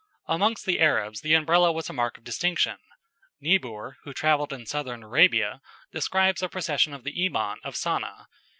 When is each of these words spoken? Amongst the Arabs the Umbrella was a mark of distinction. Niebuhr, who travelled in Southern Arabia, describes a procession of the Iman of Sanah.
Amongst 0.27 0.65
the 0.65 0.79
Arabs 0.79 1.21
the 1.21 1.35
Umbrella 1.35 1.71
was 1.71 1.87
a 1.87 1.93
mark 1.93 2.17
of 2.17 2.23
distinction. 2.23 2.79
Niebuhr, 3.39 3.97
who 4.03 4.13
travelled 4.15 4.51
in 4.51 4.65
Southern 4.65 5.03
Arabia, 5.03 5.61
describes 5.91 6.41
a 6.41 6.49
procession 6.49 6.95
of 6.95 7.03
the 7.03 7.23
Iman 7.23 7.59
of 7.63 7.75
Sanah. 7.75 8.25